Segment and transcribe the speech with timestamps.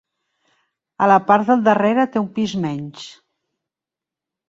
[1.03, 3.07] A la part del darrere té un pis menys.